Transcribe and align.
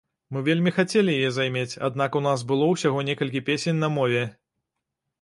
Мы 0.35 0.39
вельмі 0.45 0.71
хацелі 0.77 1.15
яе 1.19 1.29
займець, 1.35 1.77
аднак 1.89 2.11
у 2.21 2.23
нас 2.29 2.47
было 2.55 2.73
ўсяго 2.73 3.07
некалькі 3.13 3.47
песень 3.51 3.83
на 3.87 3.95
мове. 4.01 4.29